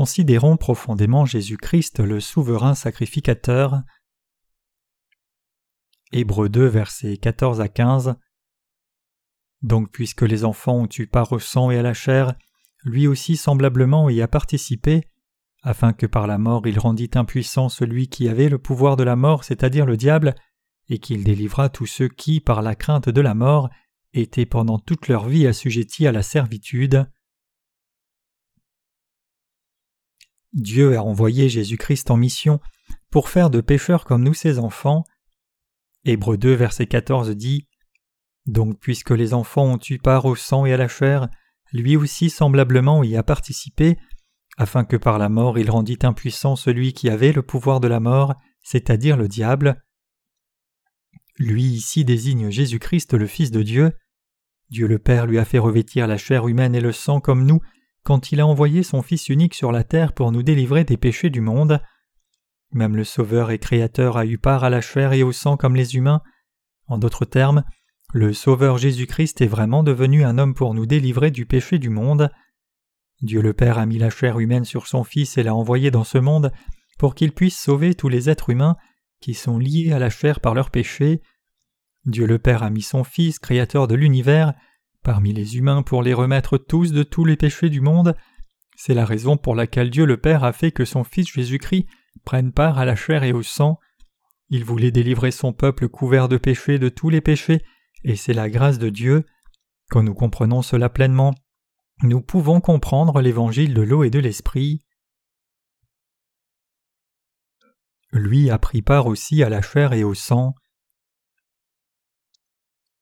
[0.00, 3.82] considérons profondément Jésus-Christ le souverain sacrificateur.
[6.10, 8.14] Hébreux 2, versets 14 à 15.
[9.60, 12.32] Donc, puisque les enfants ont eu part au sang et à la chair,
[12.82, 15.02] lui aussi semblablement y a participé,
[15.62, 19.16] afin que par la mort il rendît impuissant celui qui avait le pouvoir de la
[19.16, 20.34] mort, c'est-à-dire le diable,
[20.88, 23.68] et qu'il délivra tous ceux qui, par la crainte de la mort,
[24.14, 27.06] étaient pendant toute leur vie assujettis à la servitude.
[30.52, 32.60] Dieu a envoyé Jésus-Christ en mission
[33.10, 35.04] pour faire de pécheurs comme nous ses enfants.
[36.04, 37.68] Hébreux 2, verset 14 dit
[38.46, 41.28] Donc, puisque les enfants ont eu part au sang et à la chair,
[41.72, 43.96] lui aussi semblablement y a participé,
[44.56, 48.00] afin que par la mort il rendît impuissant celui qui avait le pouvoir de la
[48.00, 49.82] mort, c'est-à-dire le diable.
[51.38, 53.92] Lui ici désigne Jésus-Christ le Fils de Dieu.
[54.68, 57.60] Dieu le Père lui a fait revêtir la chair humaine et le sang comme nous,
[58.04, 61.30] quand il a envoyé son Fils unique sur la terre pour nous délivrer des péchés
[61.30, 61.80] du monde.
[62.72, 65.76] Même le Sauveur et Créateur a eu part à la chair et au sang comme
[65.76, 66.22] les humains.
[66.86, 67.64] En d'autres termes,
[68.12, 72.30] le Sauveur Jésus-Christ est vraiment devenu un homme pour nous délivrer du péché du monde.
[73.22, 76.04] Dieu le Père a mis la chair humaine sur son Fils et l'a envoyé dans
[76.04, 76.52] ce monde
[76.98, 78.76] pour qu'il puisse sauver tous les êtres humains
[79.20, 81.22] qui sont liés à la chair par leur péché.
[82.06, 84.54] Dieu le Père a mis son Fils, Créateur de l'univers,
[85.02, 88.16] parmi les humains pour les remettre tous de tous les péchés du monde.
[88.76, 91.86] C'est la raison pour laquelle Dieu le Père a fait que son Fils Jésus-Christ
[92.24, 93.78] prenne part à la chair et au sang.
[94.48, 97.62] Il voulait délivrer son peuple couvert de péchés de tous les péchés,
[98.04, 99.24] et c'est la grâce de Dieu.
[99.90, 101.34] Quand nous comprenons cela pleinement,
[102.02, 104.84] nous pouvons comprendre l'évangile de l'eau et de l'esprit.
[108.12, 110.54] Lui a pris part aussi à la chair et au sang.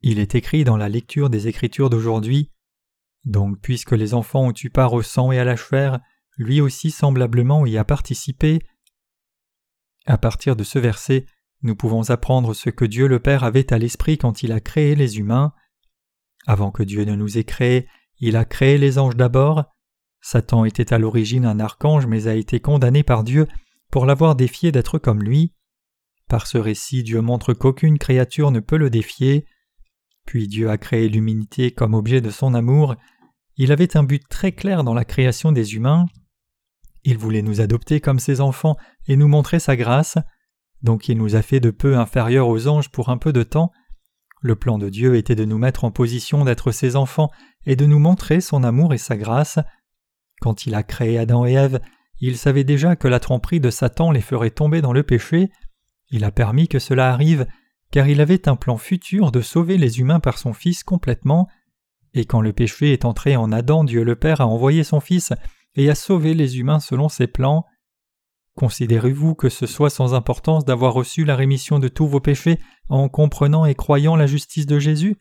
[0.01, 2.53] Il est écrit dans la lecture des Écritures d'aujourd'hui
[3.25, 5.99] Donc, puisque les enfants ont eu part au sang et à la chair,
[6.37, 8.61] lui aussi semblablement y a participé.
[10.07, 11.27] À partir de ce verset,
[11.63, 14.95] nous pouvons apprendre ce que Dieu le Père avait à l'esprit quand il a créé
[14.95, 15.53] les humains.
[16.47, 17.89] Avant que Dieu ne nous ait créés,
[18.21, 19.65] il a créé les anges d'abord.
[20.21, 23.47] Satan était à l'origine un archange mais a été condamné par Dieu
[23.91, 25.55] pour l'avoir défié d'être comme lui.
[26.29, 29.47] Par ce récit, Dieu montre qu'aucune créature ne peut le défier.
[30.29, 32.97] Puis Dieu a créé l'humanité comme objet de son amour.
[33.57, 36.05] Il avait un but très clair dans la création des humains.
[37.03, 40.19] Il voulait nous adopter comme ses enfants et nous montrer sa grâce.
[40.83, 43.73] Donc il nous a fait de peu inférieurs aux anges pour un peu de temps.
[44.43, 47.31] Le plan de Dieu était de nous mettre en position d'être ses enfants
[47.65, 49.59] et de nous montrer son amour et sa grâce.
[50.43, 51.81] Quand il a créé Adam et Ève,
[52.21, 55.49] il savait déjà que la tromperie de Satan les ferait tomber dans le péché.
[56.11, 57.47] Il a permis que cela arrive
[57.91, 61.49] car il avait un plan futur de sauver les humains par son Fils complètement,
[62.15, 65.33] et quand le péché est entré en Adam, Dieu le Père a envoyé son Fils
[65.75, 67.65] et a sauvé les humains selon ses plans.
[68.55, 73.09] Considérez-vous que ce soit sans importance d'avoir reçu la rémission de tous vos péchés en
[73.09, 75.17] comprenant et croyant la justice de Jésus?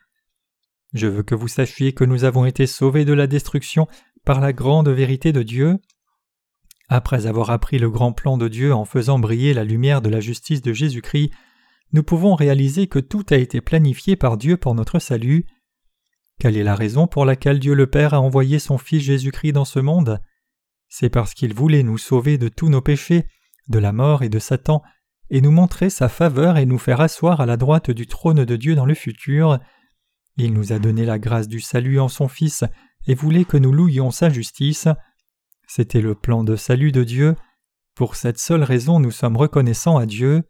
[0.93, 3.87] Je veux que vous sachiez que nous avons été sauvés de la destruction
[4.25, 5.77] par la grande vérité de Dieu.
[6.89, 10.21] Après avoir appris le grand plan de Dieu en faisant briller la lumière de la
[10.21, 11.31] justice de Jésus-Christ,
[11.93, 15.45] nous pouvons réaliser que tout a été planifié par Dieu pour notre salut.
[16.39, 19.65] Quelle est la raison pour laquelle Dieu le Père a envoyé son Fils Jésus-Christ dans
[19.65, 20.19] ce monde?
[20.89, 23.25] C'est parce qu'il voulait nous sauver de tous nos péchés,
[23.67, 24.83] de la mort et de Satan,
[25.29, 28.55] et nous montrer sa faveur et nous faire asseoir à la droite du trône de
[28.55, 29.59] Dieu dans le futur.
[30.37, 32.63] Il nous a donné la grâce du salut en son Fils
[33.07, 34.87] et voulait que nous louions sa justice.
[35.67, 37.35] C'était le plan de salut de Dieu.
[37.95, 40.43] Pour cette seule raison nous sommes reconnaissants à Dieu.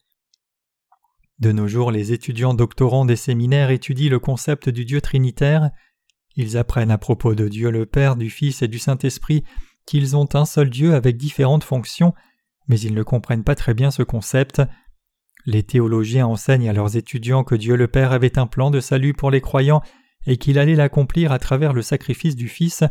[1.39, 5.69] De nos jours, les étudiants doctorants des séminaires étudient le concept du Dieu trinitaire.
[6.35, 9.43] Ils apprennent à propos de Dieu le Père, du Fils et du Saint-Esprit
[9.87, 12.13] qu'ils ont un seul Dieu avec différentes fonctions,
[12.67, 14.61] mais ils ne comprennent pas très bien ce concept.
[15.45, 19.13] Les théologiens enseignent à leurs étudiants que Dieu le Père avait un plan de salut
[19.13, 19.81] pour les croyants
[20.27, 22.83] et qu'il allait l'accomplir à travers le sacrifice du Fils.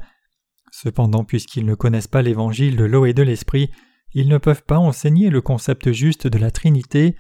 [0.73, 3.71] Cependant, puisqu'ils ne connaissent pas l'évangile de l'eau et de l'esprit,
[4.15, 7.15] ils ne peuvent pas enseigner le concept juste de la Trinité.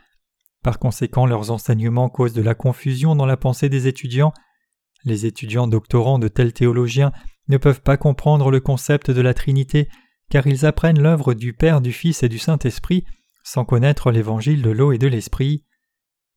[0.66, 4.32] Par conséquent, leurs enseignements causent de la confusion dans la pensée des étudiants.
[5.04, 7.12] Les étudiants doctorants de tels théologiens
[7.46, 9.88] ne peuvent pas comprendre le concept de la Trinité,
[10.28, 13.04] car ils apprennent l'œuvre du Père, du Fils et du Saint-Esprit
[13.44, 15.64] sans connaître l'évangile de l'eau et de l'Esprit.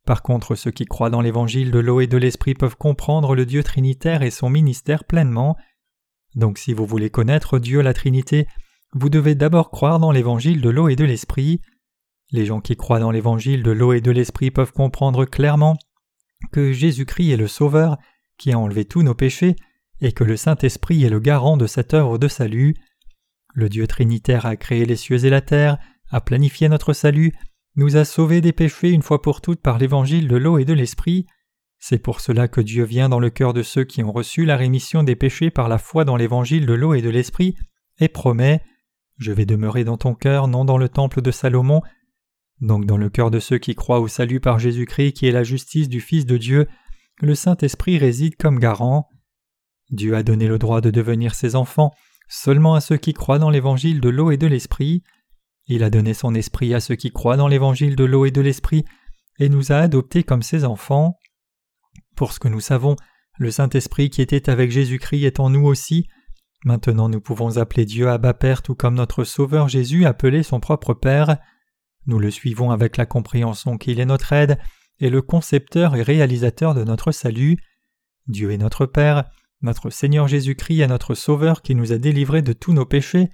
[0.06, 3.48] Par contre, ceux qui croient dans l'évangile de l'eau et de l'Esprit peuvent comprendre le
[3.48, 5.58] Dieu Trinitaire et son ministère pleinement.
[6.36, 8.46] Donc si vous voulez connaître Dieu la Trinité,
[8.94, 11.62] vous devez d'abord croire dans l'évangile de l'eau et de l'Esprit.
[12.31, 15.78] Les gens qui croient dans l'évangile de l'eau et de l'esprit peuvent comprendre clairement
[16.52, 17.98] que Jésus-Christ est le Sauveur
[18.38, 19.56] qui a enlevé tous nos péchés
[20.02, 22.76] et que le Saint-Esprit est le garant de cette œuvre de salut.
[23.54, 25.78] Le Dieu Trinitaire a créé les cieux et la terre,
[26.12, 27.34] a planifié notre salut,
[27.76, 30.74] nous a sauvés des péchés une fois pour toutes par l'évangile de l'eau et de
[30.74, 31.26] l'esprit.
[31.80, 34.58] C'est pour cela que Dieu vient dans le cœur de ceux qui ont reçu la
[34.58, 37.56] rémission des péchés par la foi dans l'évangile de l'eau et de l'esprit,
[38.00, 38.62] et promet
[39.18, 41.81] Je vais demeurer dans ton cœur, non dans le temple de Salomon.
[42.62, 45.44] Donc dans le cœur de ceux qui croient au salut par Jésus-Christ qui est la
[45.44, 46.68] justice du Fils de Dieu,
[47.22, 49.08] le Saint-Esprit réside comme garant.
[49.92, 51.92] Dieu a donné le droit de devenir ses enfants
[52.30, 55.04] seulement à ceux qui croient dans l'évangile de l'eau et de l'esprit.
[55.66, 58.42] Il a donné son esprit à ceux qui croient dans l'évangile de l'eau et de
[58.42, 58.86] l'esprit,
[59.40, 61.18] et nous a adoptés comme ses enfants.
[62.16, 62.96] Pour ce que nous savons,
[63.40, 66.08] le Saint-Esprit qui était avec Jésus-Christ est en nous aussi.
[66.66, 70.94] Maintenant nous pouvons appeler Dieu Abba Père tout comme notre Sauveur Jésus appelait son propre
[70.94, 71.38] Père.
[72.06, 74.57] Nous le suivons avec la compréhension qu'il est notre aide
[75.00, 77.57] et le concepteur et réalisateur de notre salut.
[78.28, 79.30] Dieu est notre Père,
[79.62, 83.30] notre Seigneur Jésus-Christ est notre Sauveur qui nous a délivrés de tous nos péchés.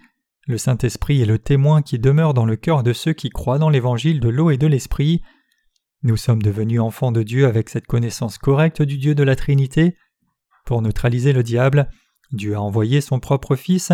[0.47, 3.69] Le Saint-Esprit est le témoin qui demeure dans le cœur de ceux qui croient dans
[3.69, 5.21] l'évangile de l'eau et de l'Esprit.
[6.03, 9.95] Nous sommes devenus enfants de Dieu avec cette connaissance correcte du Dieu de la Trinité.
[10.65, 11.89] Pour neutraliser le diable,
[12.31, 13.91] Dieu a envoyé son propre Fils,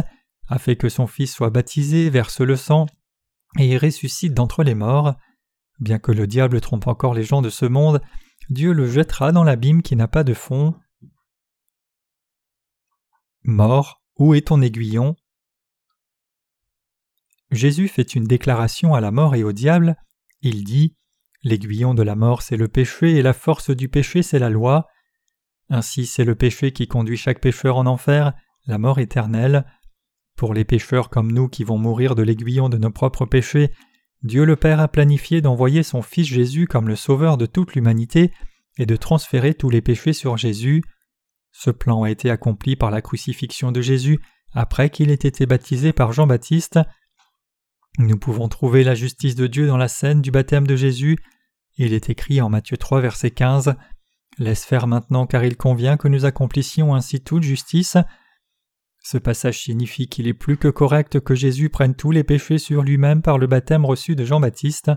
[0.47, 2.85] a fait que son Fils soit baptisé, verse le sang,
[3.57, 5.15] et ressuscite d'entre les morts.
[5.79, 8.01] Bien que le diable trompe encore les gens de ce monde,
[8.49, 10.75] Dieu le jettera dans l'abîme qui n'a pas de fond.
[13.43, 15.15] Mort, où est ton aiguillon?
[17.49, 19.97] Jésus fait une déclaration à la mort et au diable.
[20.41, 20.95] Il dit
[21.43, 24.87] L'aiguillon de la mort, c'est le péché, et la force du péché, c'est la loi.
[25.69, 28.33] Ainsi, c'est le péché qui conduit chaque pécheur en enfer,
[28.67, 29.65] la mort éternelle.
[30.41, 33.69] Pour les pécheurs comme nous qui vont mourir de l'aiguillon de nos propres péchés,
[34.23, 38.31] Dieu le Père a planifié d'envoyer son Fils Jésus comme le Sauveur de toute l'humanité
[38.79, 40.81] et de transférer tous les péchés sur Jésus.
[41.51, 44.19] Ce plan a été accompli par la crucifixion de Jésus
[44.51, 46.79] après qu'il ait été baptisé par Jean-Baptiste.
[47.99, 51.19] Nous pouvons trouver la justice de Dieu dans la scène du baptême de Jésus.
[51.77, 53.75] Il est écrit en Matthieu 3 verset 15
[54.39, 57.95] Laisse faire maintenant car il convient que nous accomplissions ainsi toute justice.
[59.03, 62.83] Ce passage signifie qu'il est plus que correct que Jésus prenne tous les péchés sur
[62.83, 64.91] lui-même par le baptême reçu de Jean-Baptiste.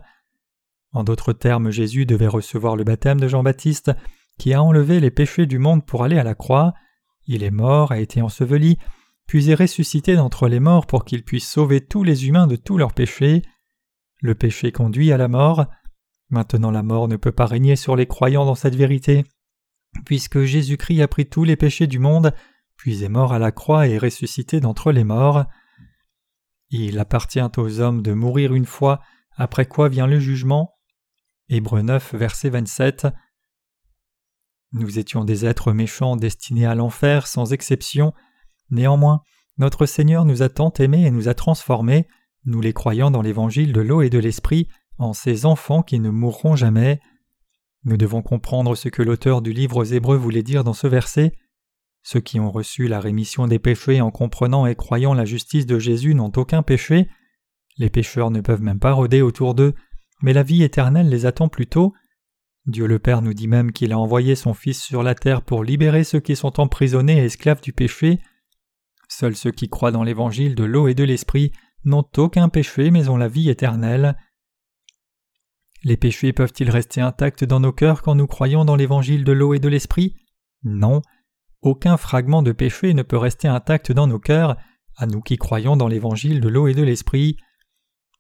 [0.93, 3.93] En d'autres termes, Jésus devait recevoir le baptême de Jean-Baptiste,
[4.39, 6.75] qui a enlevé les péchés du monde pour aller à la croix.
[7.27, 8.77] Il est mort, a été enseveli,
[9.27, 12.77] puis est ressuscité d'entre les morts pour qu'il puisse sauver tous les humains de tous
[12.77, 13.41] leurs péchés.
[14.21, 15.67] Le péché conduit à la mort.
[16.29, 19.25] Maintenant la mort ne peut pas régner sur les croyants dans cette vérité,
[20.05, 22.35] puisque Jésus-Christ a pris tous les péchés du monde,
[22.77, 25.45] puis est mort à la croix et ressuscité d'entre les morts.
[26.71, 29.01] Il appartient aux hommes de mourir une fois,
[29.37, 30.75] après quoi vient le jugement.
[31.49, 33.07] Hébreu 9, verset 27.
[34.73, 38.13] Nous étions des êtres méchants destinés à l'enfer sans exception,
[38.71, 39.23] Néanmoins,
[39.59, 42.09] notre Seigneur nous a tant aimés et nous a transformés,
[42.45, 44.69] nous les croyants dans l'évangile de l'eau et de l'esprit,
[44.99, 47.01] en ces enfants qui ne mourront jamais.
[47.85, 51.33] Nous devons comprendre ce que l'auteur du livre aux Hébreux voulait dire dans ce verset.
[52.05, 55.79] Ceux qui ont reçu la rémission des péchés en comprenant et croyant la justice de
[55.79, 57.09] Jésus n'ont aucun péché.
[57.79, 59.75] Les pécheurs ne peuvent même pas rôder autour d'eux,
[60.23, 61.95] mais la vie éternelle les attend plutôt.
[62.67, 65.65] Dieu le Père nous dit même qu'il a envoyé son Fils sur la terre pour
[65.65, 68.21] libérer ceux qui sont emprisonnés et esclaves du péché.
[69.09, 71.53] Seuls ceux qui croient dans l'évangile de l'eau et de l'esprit
[71.85, 74.17] n'ont aucun péché mais ont la vie éternelle.
[75.85, 79.55] Les péchés peuvent-ils rester intacts dans nos cœurs quand nous croyons dans l'évangile de l'eau
[79.55, 80.17] et de l'esprit?
[80.63, 81.01] Non.
[81.65, 84.59] Aucun fragment de péché ne peut rester intact dans nos cœurs,
[84.99, 87.39] à nous qui croyons dans l'évangile de l'eau et de l'esprit.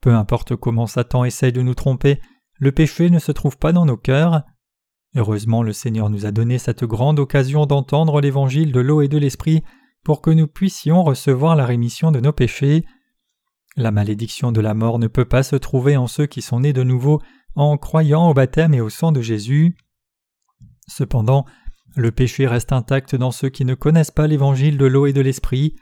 [0.00, 2.22] Peu importe comment Satan essaye de nous tromper,
[2.58, 4.44] le péché ne se trouve pas dans nos cœurs.
[5.14, 9.18] Heureusement le Seigneur nous a donné cette grande occasion d'entendre l'évangile de l'eau et de
[9.18, 9.62] l'esprit
[10.04, 12.86] pour que nous puissions recevoir la rémission de nos péchés.
[13.76, 16.72] La malédiction de la mort ne peut pas se trouver en ceux qui sont nés
[16.72, 17.20] de nouveau
[17.56, 19.76] en croyant au baptême et au sang de Jésus.
[20.88, 21.44] Cependant,
[21.96, 25.20] le péché reste intact dans ceux qui ne connaissent pas l'évangile de l'eau et de
[25.20, 25.76] l'esprit.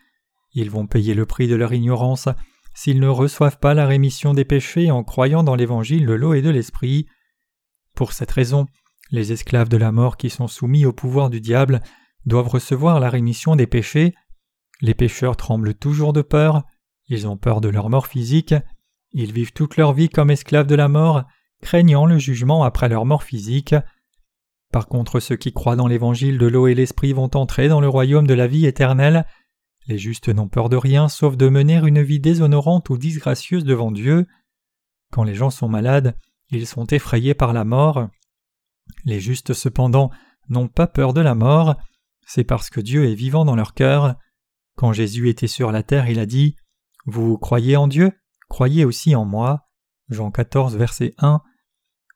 [0.52, 2.28] Ils vont payer le prix de leur ignorance
[2.75, 6.42] s'ils ne reçoivent pas la rémission des péchés en croyant dans l'évangile de l'eau et
[6.42, 7.07] de l'esprit.
[7.95, 8.66] Pour cette raison,
[9.11, 11.81] les esclaves de la mort qui sont soumis au pouvoir du diable
[12.25, 14.14] doivent recevoir la rémission des péchés.
[14.81, 16.64] Les pécheurs tremblent toujours de peur,
[17.09, 18.54] ils ont peur de leur mort physique,
[19.12, 21.25] ils vivent toute leur vie comme esclaves de la mort,
[21.61, 23.75] craignant le jugement après leur mort physique.
[24.73, 27.88] Par contre, ceux qui croient dans l'évangile de l'eau et l'esprit vont entrer dans le
[27.88, 29.26] royaume de la vie éternelle.
[29.87, 33.91] Les justes n'ont peur de rien sauf de mener une vie déshonorante ou disgracieuse devant
[33.91, 34.26] Dieu.
[35.12, 36.17] Quand les gens sont malades,
[36.50, 38.09] ils sont effrayés par la mort.
[39.05, 40.11] Les justes cependant
[40.49, 41.76] n'ont pas peur de la mort,
[42.26, 44.17] c'est parce que Dieu est vivant dans leur cœur.
[44.76, 46.57] Quand Jésus était sur la terre, il a dit
[47.05, 48.12] Vous croyez en Dieu,
[48.49, 49.69] croyez aussi en moi.
[50.09, 51.43] Jean 14, verset 1.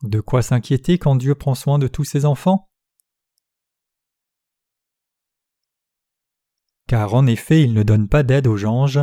[0.07, 2.69] De quoi s'inquiéter quand Dieu prend soin de tous ses enfants?
[6.87, 9.01] Car en effet il ne donne pas d'aide aux anges.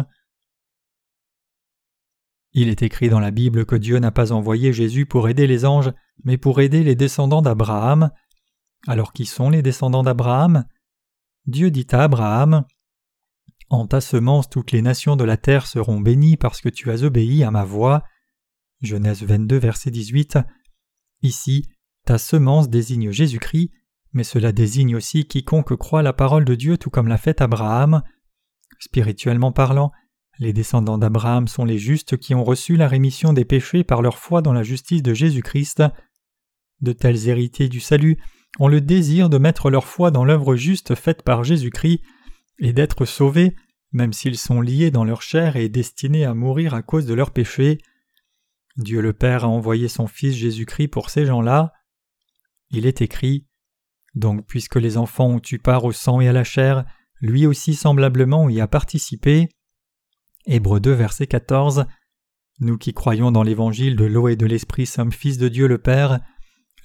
[2.53, 5.65] Il est écrit dans la Bible que Dieu n'a pas envoyé Jésus pour aider les
[5.65, 5.91] anges,
[6.23, 8.11] mais pour aider les descendants d'Abraham.
[8.87, 10.65] Alors qui sont les descendants d'Abraham?
[11.45, 12.63] Dieu dit à Abraham
[13.69, 17.03] En ta semence toutes les nations de la terre seront bénies parce que tu as
[17.03, 18.03] obéi à ma voix.
[18.81, 20.37] Genèse 22, verset 18.
[21.23, 21.69] Ici,
[22.05, 23.71] ta semence désigne Jésus-Christ,
[24.11, 28.03] mais cela désigne aussi quiconque croit la parole de Dieu tout comme l'a fait Abraham.
[28.79, 29.91] Spirituellement parlant,
[30.39, 34.17] les descendants d'Abraham sont les justes qui ont reçu la rémission des péchés par leur
[34.17, 35.83] foi dans la justice de Jésus-Christ.
[36.81, 38.17] De tels héritiers du salut
[38.59, 42.01] ont le désir de mettre leur foi dans l'œuvre juste faite par Jésus-Christ
[42.59, 43.55] et d'être sauvés,
[43.91, 47.31] même s'ils sont liés dans leur chair et destinés à mourir à cause de leurs
[47.31, 47.77] péchés.
[48.77, 51.73] Dieu le Père a envoyé son Fils Jésus-Christ pour ces gens-là.
[52.71, 53.45] Il est écrit
[54.15, 56.85] Donc, puisque les enfants ont eu part au sang et à la chair,
[57.21, 59.49] lui aussi semblablement y a participé.
[60.45, 61.85] Hébreux 2, verset 14.
[62.59, 65.77] Nous qui croyons dans l'évangile de l'eau et de l'esprit sommes fils de Dieu le
[65.77, 66.19] Père.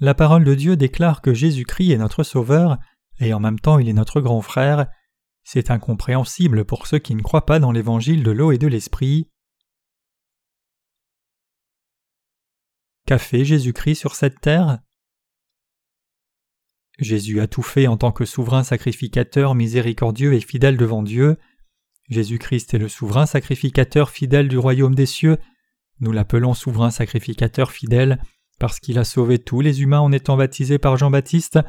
[0.00, 2.78] La parole de Dieu déclare que Jésus-Christ est notre Sauveur,
[3.18, 4.86] et en même temps il est notre grand frère.
[5.42, 9.30] C'est incompréhensible pour ceux qui ne croient pas dans l'évangile de l'eau et de l'esprit.
[13.08, 14.80] Qu'a fait Jésus-Christ sur cette terre?
[16.98, 21.38] Jésus a tout fait en tant que souverain sacrificateur miséricordieux et fidèle devant Dieu.
[22.10, 25.38] Jésus-Christ est le souverain sacrificateur fidèle du royaume des cieux.
[26.00, 28.22] Nous l'appelons souverain sacrificateur fidèle
[28.58, 31.60] parce qu'il a sauvé tous les humains en étant baptisé par Jean-Baptiste,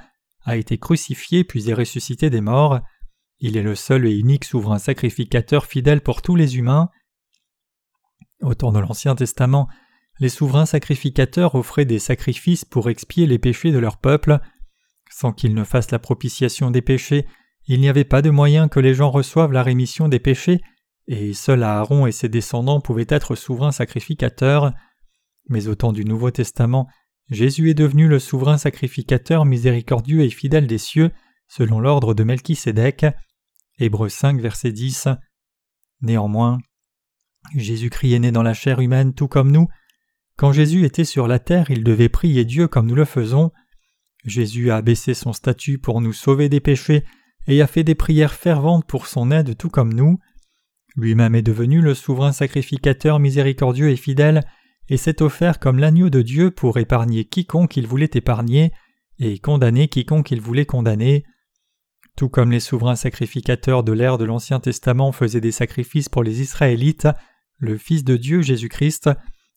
[0.44, 2.82] a été crucifié puis est ressuscité des morts.
[3.38, 6.90] Il est le seul et unique souverain sacrificateur fidèle pour tous les humains.
[8.42, 9.70] Au temps de l'Ancien Testament,
[10.20, 14.40] les souverains sacrificateurs offraient des sacrifices pour expier les péchés de leur peuple.
[15.10, 17.26] Sans qu'ils ne fassent la propitiation des péchés,
[17.68, 20.62] il n'y avait pas de moyen que les gens reçoivent la rémission des péchés,
[21.08, 24.74] et seul Aaron et ses descendants pouvaient être souverains sacrificateurs.
[25.48, 26.88] Mais au temps du Nouveau Testament,
[27.30, 31.12] Jésus est devenu le souverain sacrificateur miséricordieux et fidèle des cieux,
[31.48, 33.06] selon l'ordre de Melchisédek.
[33.80, 35.08] Hébreux 5, verset 10.
[36.02, 36.60] Néanmoins,
[37.56, 39.68] Jésus-Christ est né dans la chair humaine tout comme nous.
[40.40, 43.52] Quand Jésus était sur la terre, il devait prier Dieu comme nous le faisons.
[44.24, 47.04] Jésus a baissé son statut pour nous sauver des péchés
[47.48, 50.18] et a fait des prières ferventes pour son aide tout comme nous.
[50.96, 54.46] Lui-même est devenu le souverain sacrificateur miséricordieux et fidèle,
[54.88, 58.72] et s'est offert comme l'agneau de Dieu pour épargner quiconque il voulait épargner,
[59.18, 61.26] et condamner quiconque il voulait condamner.
[62.16, 66.40] Tout comme les souverains sacrificateurs de l'ère de l'Ancien Testament faisaient des sacrifices pour les
[66.40, 67.10] Israélites,
[67.58, 69.10] le Fils de Dieu Jésus-Christ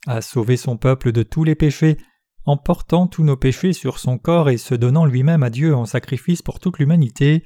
[0.06, 1.96] a sauvé son peuple de tous les péchés
[2.44, 5.86] en portant tous nos péchés sur son corps et se donnant lui-même à Dieu en
[5.86, 7.44] sacrifice pour toute l'humanité.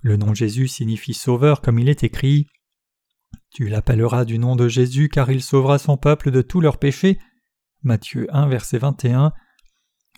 [0.00, 2.46] Le nom Jésus signifie sauveur comme il est écrit.
[3.54, 7.18] Tu l'appelleras du nom de Jésus car il sauvera son peuple de tous leurs péchés.
[7.82, 9.32] Matthieu 1 verset 21.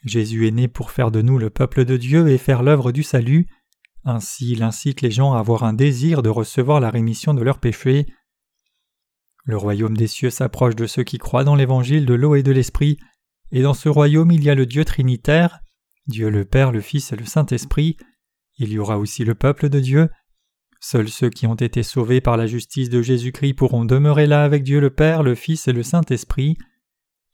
[0.05, 3.03] Jésus est né pour faire de nous le peuple de Dieu et faire l'œuvre du
[3.03, 3.47] salut.
[4.05, 7.59] Ainsi il incite les gens à avoir un désir de recevoir la rémission de leurs
[7.59, 8.07] péchés.
[9.45, 12.53] Le royaume des cieux s'approche de ceux qui croient dans l'évangile de l'eau et de
[12.53, 12.99] l'esprit,
[13.53, 15.61] et dans ce royaume il y a le Dieu trinitaire,
[16.07, 17.97] Dieu le Père, le Fils et le Saint-Esprit.
[18.59, 20.09] Il y aura aussi le peuple de Dieu.
[20.81, 24.63] Seuls ceux qui ont été sauvés par la justice de Jésus-Christ pourront demeurer là avec
[24.63, 26.59] Dieu le Père, le Fils et le Saint-Esprit.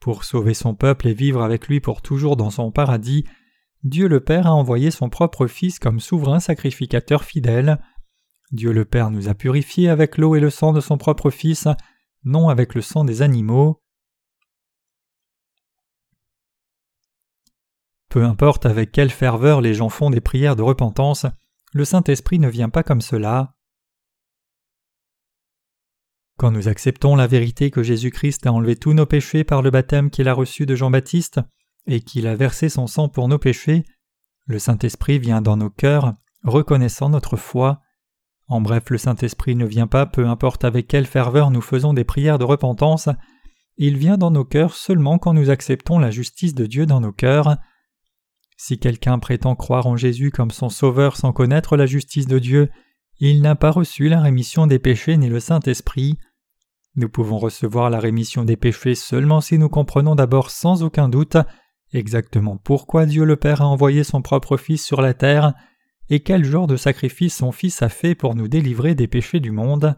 [0.01, 3.25] Pour sauver son peuple et vivre avec lui pour toujours dans son paradis,
[3.83, 7.79] Dieu le Père a envoyé son propre Fils comme souverain sacrificateur fidèle.
[8.53, 11.67] Dieu le Père nous a purifiés avec l'eau et le sang de son propre Fils,
[12.25, 13.83] non avec le sang des animaux.
[18.09, 21.27] Peu importe avec quelle ferveur les gens font des prières de repentance,
[21.73, 23.55] le Saint-Esprit ne vient pas comme cela.
[26.37, 30.11] Quand nous acceptons la vérité que Jésus-Christ a enlevé tous nos péchés par le baptême
[30.11, 31.41] qu'il a reçu de Jean-Baptiste
[31.87, 33.85] et qu'il a versé son sang pour nos péchés,
[34.47, 37.81] le Saint-Esprit vient dans nos cœurs, reconnaissant notre foi.
[38.51, 42.03] En bref, le Saint-Esprit ne vient pas peu importe avec quelle ferveur nous faisons des
[42.03, 43.09] prières de repentance,
[43.77, 47.13] il vient dans nos cœurs seulement quand nous acceptons la justice de Dieu dans nos
[47.13, 47.59] cœurs.
[48.57, 52.71] Si quelqu'un prétend croire en Jésus comme son Sauveur sans connaître la justice de Dieu,
[53.21, 56.19] il n'a pas reçu la rémission des péchés ni le Saint-Esprit.
[56.97, 61.37] Nous pouvons recevoir la rémission des péchés seulement si nous comprenons d'abord sans aucun doute
[61.93, 65.55] exactement pourquoi Dieu le Père a envoyé son propre Fils sur la terre
[66.11, 69.53] et quel genre de sacrifice son Fils a fait pour nous délivrer des péchés du
[69.53, 69.97] monde?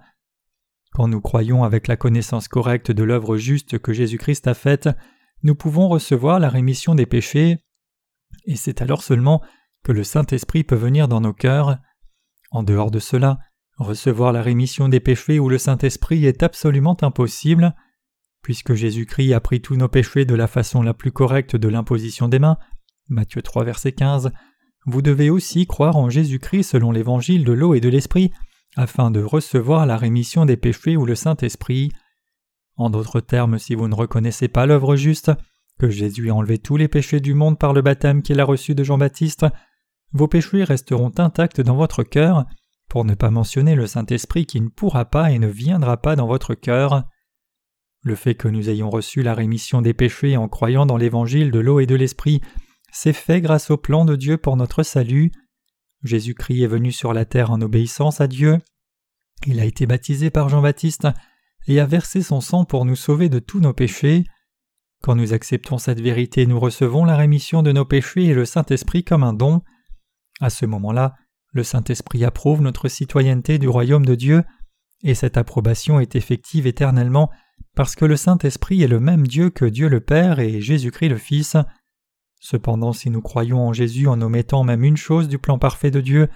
[0.92, 4.90] Quand nous croyons avec la connaissance correcte de l'œuvre juste que Jésus-Christ a faite,
[5.42, 7.58] nous pouvons recevoir la rémission des péchés,
[8.44, 9.42] et c'est alors seulement
[9.82, 11.78] que le Saint-Esprit peut venir dans nos cœurs.
[12.50, 13.38] En dehors de cela,
[13.78, 17.74] recevoir la rémission des péchés ou le Saint-Esprit est absolument impossible.
[18.42, 22.28] Puisque Jésus-Christ a pris tous nos péchés de la façon la plus correcte de l'imposition
[22.28, 22.58] des mains,
[23.08, 24.32] Matthieu 3 verset 15,
[24.86, 28.32] vous devez aussi croire en Jésus-Christ selon l'évangile de l'eau et de l'esprit,
[28.76, 31.92] afin de recevoir la rémission des péchés ou le Saint-Esprit.
[32.76, 35.30] En d'autres termes, si vous ne reconnaissez pas l'œuvre juste,
[35.78, 38.74] que Jésus a enlevé tous les péchés du monde par le baptême qu'il a reçu
[38.74, 39.46] de Jean-Baptiste,
[40.12, 42.46] vos péchés resteront intacts dans votre cœur,
[42.88, 46.26] pour ne pas mentionner le Saint-Esprit qui ne pourra pas et ne viendra pas dans
[46.26, 47.04] votre cœur.
[48.02, 51.58] Le fait que nous ayons reçu la rémission des péchés en croyant dans l'évangile de
[51.58, 52.42] l'eau et de l'esprit,
[52.92, 55.32] s'est fait grâce au plan de Dieu pour notre salut.
[56.04, 58.58] Jésus-Christ est venu sur la terre en obéissance à Dieu.
[59.46, 61.08] Il a été baptisé par Jean-Baptiste
[61.66, 64.24] et a versé son sang pour nous sauver de tous nos péchés.
[65.02, 69.02] Quand nous acceptons cette vérité, nous recevons la rémission de nos péchés et le Saint-Esprit
[69.02, 69.62] comme un don.
[70.40, 71.14] À ce moment-là,
[71.52, 74.44] le Saint-Esprit approuve notre citoyenneté du royaume de Dieu,
[75.02, 77.30] et cette approbation est effective éternellement
[77.74, 81.16] parce que le Saint-Esprit est le même Dieu que Dieu le Père et Jésus-Christ le
[81.16, 81.56] Fils.
[82.44, 86.00] Cependant, si nous croyons en Jésus en omettant même une chose du plan parfait de
[86.00, 86.28] Dieu,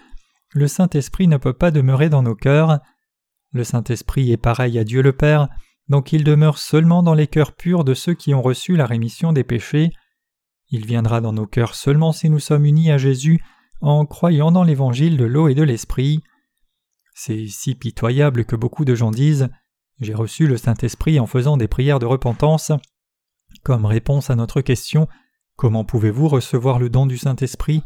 [0.53, 2.79] le Saint-Esprit ne peut pas demeurer dans nos cœurs.
[3.51, 5.49] Le Saint-Esprit est pareil à Dieu le Père,
[5.89, 9.33] donc il demeure seulement dans les cœurs purs de ceux qui ont reçu la rémission
[9.33, 9.91] des péchés.
[10.69, 13.43] Il viendra dans nos cœurs seulement si nous sommes unis à Jésus
[13.81, 16.23] en croyant dans l'évangile de l'eau et de l'esprit.
[17.17, 19.49] C'est si pitoyable que beaucoup de gens disent
[19.99, 22.71] j'ai reçu le Saint-Esprit en faisant des prières de repentance.
[23.65, 25.09] Comme réponse à notre question
[25.56, 27.82] Comment pouvez-vous recevoir le don du Saint-Esprit?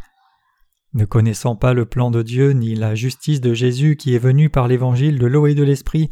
[0.93, 4.51] Ne connaissant pas le plan de Dieu ni la justice de Jésus qui est venu
[4.51, 6.11] par l'évangile de l'eau et de l'Esprit,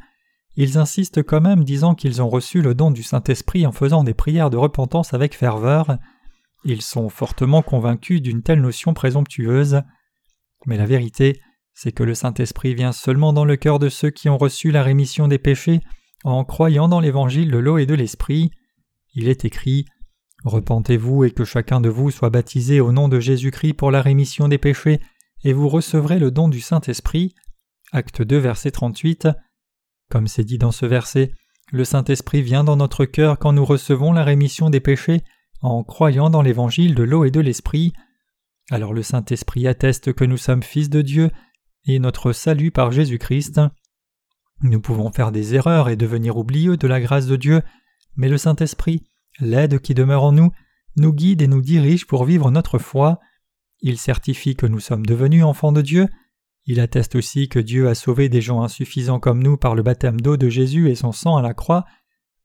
[0.54, 4.14] ils insistent quand même disant qu'ils ont reçu le don du Saint-Esprit en faisant des
[4.14, 5.98] prières de repentance avec ferveur.
[6.64, 9.82] Ils sont fortement convaincus d'une telle notion présomptueuse.
[10.66, 11.40] Mais la vérité,
[11.74, 14.84] c'est que le Saint-Esprit vient seulement dans le cœur de ceux qui ont reçu la
[14.84, 15.80] rémission des péchés
[16.22, 18.50] en croyant dans l'évangile de l'eau et de l'esprit.
[19.14, 19.86] Il est écrit
[20.44, 24.48] Repentez-vous et que chacun de vous soit baptisé au nom de Jésus-Christ pour la rémission
[24.48, 25.00] des péchés,
[25.44, 27.34] et vous recevrez le don du Saint-Esprit.
[27.92, 29.28] Acte 2, verset 38.
[30.10, 31.32] Comme c'est dit dans ce verset,
[31.70, 35.22] le Saint-Esprit vient dans notre cœur quand nous recevons la rémission des péchés
[35.60, 37.92] en croyant dans l'évangile de l'eau et de l'esprit.
[38.70, 41.30] Alors le Saint-Esprit atteste que nous sommes fils de Dieu
[41.84, 43.60] et notre salut par Jésus-Christ.
[44.62, 47.62] Nous pouvons faire des erreurs et devenir oublieux de la grâce de Dieu,
[48.16, 49.07] mais le Saint-Esprit,
[49.40, 50.50] l'aide qui demeure en nous,
[50.96, 53.20] nous guide et nous dirige pour vivre notre foi.
[53.80, 56.08] Il certifie que nous sommes devenus enfants de Dieu.
[56.66, 60.20] Il atteste aussi que Dieu a sauvé des gens insuffisants comme nous par le baptême
[60.20, 61.86] d'eau de Jésus et son sang à la croix,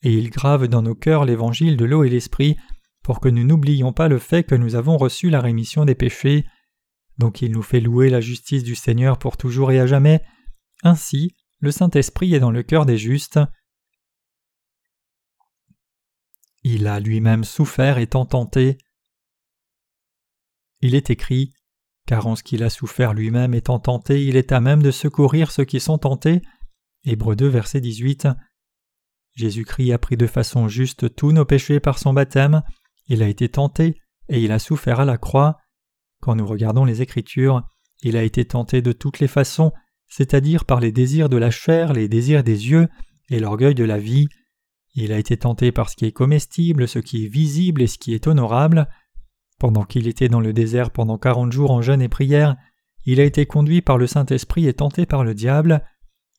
[0.02, 2.58] et il grave dans nos cœurs l'évangile de l'eau et l'esprit
[3.04, 6.46] pour que nous n'oublions pas le fait que nous avons reçu la rémission des péchés.
[7.18, 10.22] Donc il nous fait louer la justice du Seigneur pour toujours et à jamais.
[10.84, 13.40] Ainsi, le Saint-Esprit est dans le cœur des justes.
[16.63, 18.78] Il a lui-même souffert étant tenté.
[20.82, 21.54] Il est écrit
[22.08, 25.52] Car en ce qu'il a souffert lui-même étant tenté, il est à même de secourir
[25.52, 26.41] ceux qui sont tentés.
[27.06, 28.28] Hébreux 2, verset 18.
[29.36, 32.62] Jésus-Christ a pris de façon juste tous nos péchés par son baptême,
[33.08, 33.99] il a été tenté
[34.30, 35.58] et il a souffert à la croix.
[36.21, 37.63] Quand nous regardons les Écritures,
[38.02, 39.71] il a été tenté de toutes les façons,
[40.08, 42.88] c'est-à-dire par les désirs de la chair, les désirs des yeux
[43.30, 44.28] et l'orgueil de la vie.
[44.96, 47.98] Il a été tenté par ce qui est comestible, ce qui est visible et ce
[47.98, 48.88] qui est honorable.
[49.60, 52.56] Pendant qu'il était dans le désert pendant quarante jours en jeûne et prière,
[53.06, 55.84] il a été conduit par le Saint-Esprit et tenté par le diable.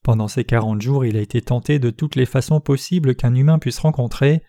[0.03, 3.59] Pendant ces quarante jours, il a été tenté de toutes les façons possibles qu'un humain
[3.59, 4.43] puisse rencontrer.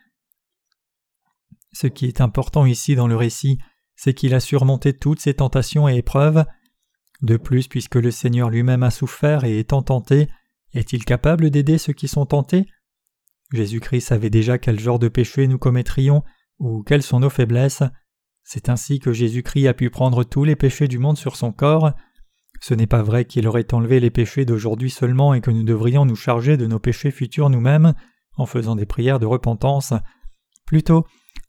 [1.72, 3.58] Ce qui est important ici dans le récit,
[3.96, 6.44] c'est qu'il a surmonté toutes ses tentations et épreuves.
[7.22, 10.28] De plus, puisque le Seigneur lui-même a souffert et étant tenté,
[10.74, 12.66] est-il capable d'aider ceux qui sont tentés?
[13.52, 16.22] Jésus-Christ savait déjà quel genre de péché nous commettrions
[16.58, 17.82] ou quelles sont nos faiblesses.
[18.42, 21.92] C'est ainsi que Jésus-Christ a pu prendre tous les péchés du monde sur son corps.
[22.60, 26.04] Ce n'est pas vrai qu'il aurait enlevé les péchés d'aujourd'hui seulement et que nous devrions
[26.06, 27.94] nous charger de nos péchés futurs nous-mêmes
[28.36, 29.92] en faisant des prières de repentance.
[30.66, 31.06] Plutôt,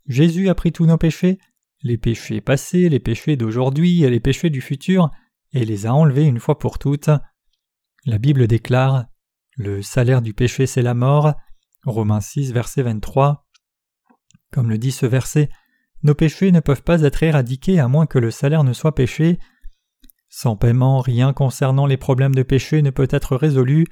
[0.07, 1.39] Jésus a pris tous nos péchés
[1.83, 5.12] les péchés passés, les péchés d'aujourd'hui et les péchés du futur,
[5.53, 7.10] et les a enlevés une fois pour toutes.
[8.05, 9.05] La Bible déclare
[9.55, 11.33] Le salaire du péché c'est la mort.
[11.88, 13.47] Romains 6, verset 23.
[14.52, 15.50] Comme le dit ce verset,
[16.04, 19.39] nos péchés ne peuvent pas être éradiqués à moins que le salaire ne soit péché.
[20.28, 23.88] Sans paiement, rien concernant les problèmes de péché ne peut être résolu.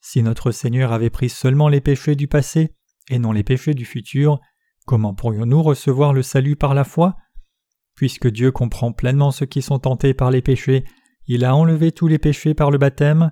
[0.00, 2.74] Si notre Seigneur avait pris seulement les péchés du passé
[3.10, 4.40] et non les péchés du futur,
[4.86, 7.16] comment pourrions-nous recevoir le salut par la foi?
[7.96, 10.84] Puisque Dieu comprend pleinement ceux qui sont tentés par les péchés,
[11.26, 13.30] il a enlevé tous les péchés par le baptême.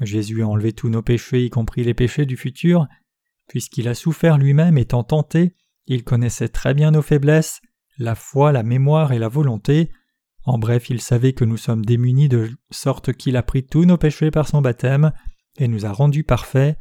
[0.00, 2.86] Jésus a enlevé tous nos péchés, y compris les péchés du futur.
[3.48, 5.54] Puisqu'il a souffert lui-même étant tenté,
[5.86, 7.60] il connaissait très bien nos faiblesses,
[7.98, 9.90] la foi, la mémoire et la volonté.
[10.44, 13.98] En bref, il savait que nous sommes démunis de sorte qu'il a pris tous nos
[13.98, 15.12] péchés par son baptême
[15.58, 16.78] et nous a rendus parfaits.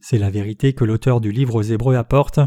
[0.00, 2.40] C'est la vérité que l'auteur du livre aux Hébreux apporte.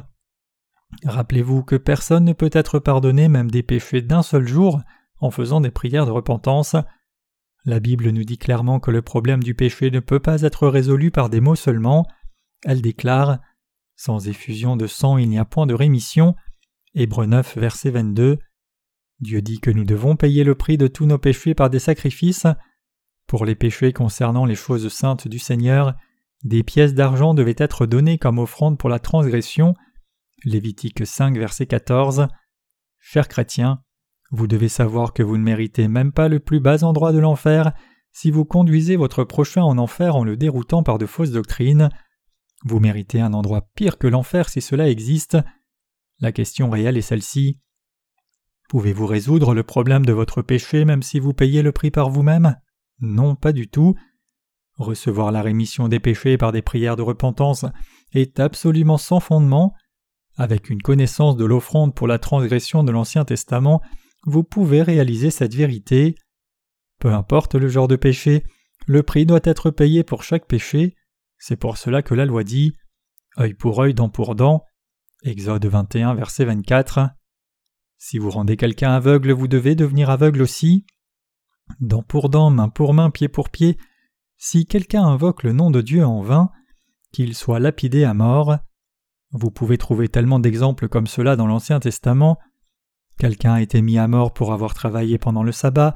[1.05, 4.81] Rappelez-vous que personne ne peut être pardonné même des péchés d'un seul jour
[5.19, 6.75] en faisant des prières de repentance.
[7.65, 11.11] La Bible nous dit clairement que le problème du péché ne peut pas être résolu
[11.11, 12.07] par des mots seulement.
[12.65, 13.39] Elle déclare
[13.95, 16.35] Sans effusion de sang, il n'y a point de rémission.
[16.93, 18.37] Hébreux 9, verset 22.
[19.19, 22.47] Dieu dit que nous devons payer le prix de tous nos péchés par des sacrifices.
[23.27, 25.95] Pour les péchés concernant les choses saintes du Seigneur,
[26.43, 29.75] des pièces d'argent devaient être données comme offrande pour la transgression.
[30.43, 32.27] Lévitique 5, verset 14.
[32.99, 33.83] Chers chrétiens,
[34.31, 37.73] vous devez savoir que vous ne méritez même pas le plus bas endroit de l'enfer
[38.11, 41.89] si vous conduisez votre prochain en enfer en le déroutant par de fausses doctrines.
[42.63, 45.37] Vous méritez un endroit pire que l'enfer si cela existe.
[46.19, 47.59] La question réelle est celle-ci.
[48.69, 52.55] Pouvez-vous résoudre le problème de votre péché même si vous payez le prix par vous-même?
[52.99, 53.95] Non, pas du tout.
[54.77, 57.65] Recevoir la rémission des péchés par des prières de repentance
[58.13, 59.73] est absolument sans fondement.
[60.37, 63.81] Avec une connaissance de l'offrande pour la transgression de l'Ancien Testament,
[64.25, 66.15] vous pouvez réaliser cette vérité.
[66.99, 68.43] Peu importe le genre de péché,
[68.87, 70.95] le prix doit être payé pour chaque péché.
[71.43, 72.73] C'est pour cela que la loi dit
[73.39, 74.63] œil pour œil, dent pour dent.
[75.23, 77.09] Exode 21, verset 24.
[77.97, 80.85] Si vous rendez quelqu'un aveugle, vous devez devenir aveugle aussi.
[81.79, 83.79] Dent pour dent, main pour main, pied pour pied.
[84.37, 86.51] Si quelqu'un invoque le nom de Dieu en vain,
[87.11, 88.57] qu'il soit lapidé à mort.
[89.31, 92.37] Vous pouvez trouver tellement d'exemples comme cela dans l'Ancien Testament.
[93.17, 95.95] Quelqu'un a été mis à mort pour avoir travaillé pendant le sabbat,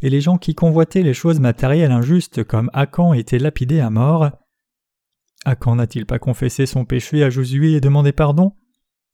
[0.00, 4.30] et les gens qui convoitaient les choses matérielles injustes comme Akan étaient lapidés à mort.
[5.46, 8.56] Akan n'a-t-il pas confessé son péché à Josué et demandé pardon?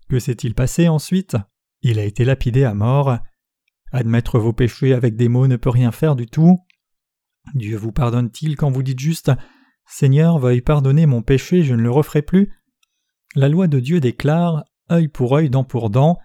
[0.09, 1.37] Que s'est-il passé ensuite?
[1.83, 3.19] Il a été lapidé à mort.
[3.93, 6.59] Admettre vos péchés avec des mots ne peut rien faire du tout.
[7.55, 9.31] Dieu vous pardonne-t-il quand vous dites juste
[9.87, 12.51] Seigneur, veuille pardonner mon péché, je ne le referai plus?
[13.35, 16.19] La loi de Dieu déclare œil pour œil, dent pour dent.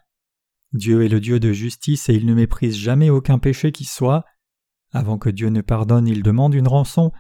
[0.72, 4.24] Dieu est le Dieu de justice et il ne méprise jamais aucun péché qui soit.
[4.94, 7.12] Avant que Dieu ne pardonne, il demande une rançon.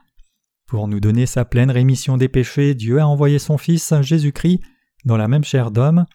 [0.67, 4.59] Pour nous donner sa pleine rémission des péchés, Dieu a envoyé son Fils, Jésus-Christ,
[5.05, 6.05] dans la même chair d'homme.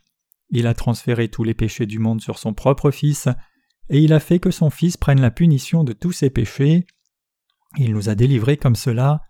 [0.51, 3.29] Il a transféré tous les péchés du monde sur son propre Fils,
[3.89, 6.85] et il a fait que son Fils prenne la punition de tous ses péchés.
[7.79, 9.23] Il nous a délivrés comme cela.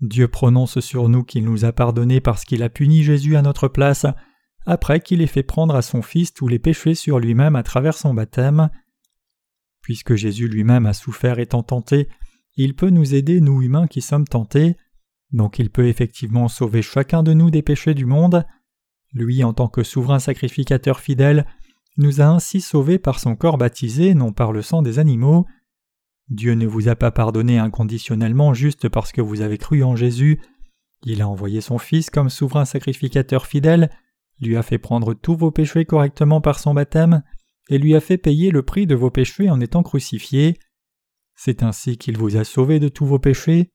[0.00, 3.68] Dieu prononce sur nous qu'il nous a pardonnés parce qu'il a puni Jésus à notre
[3.68, 4.06] place,
[4.66, 7.96] après qu'il ait fait prendre à son Fils tous les péchés sur lui-même à travers
[7.96, 8.70] son baptême.
[9.82, 12.08] Puisque Jésus lui-même a souffert étant tenté,
[12.64, 14.76] il peut nous aider, nous humains qui sommes tentés,
[15.32, 18.44] donc il peut effectivement sauver chacun de nous des péchés du monde.
[19.12, 21.46] Lui, en tant que souverain sacrificateur fidèle,
[21.96, 25.46] nous a ainsi sauvés par son corps baptisé, non par le sang des animaux.
[26.28, 30.40] Dieu ne vous a pas pardonné inconditionnellement juste parce que vous avez cru en Jésus.
[31.02, 33.90] Il a envoyé son Fils comme souverain sacrificateur fidèle
[34.40, 37.22] lui a fait prendre tous vos péchés correctement par son baptême,
[37.70, 40.58] et lui a fait payer le prix de vos péchés en étant crucifié.
[41.40, 43.70] C'est ainsi qu'il vous a sauvé de tous vos péchés.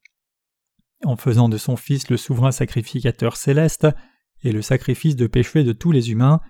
[1.05, 3.87] En faisant de son Fils le souverain sacrificateur céleste
[4.41, 6.41] et le sacrifice de péché de tous les humains,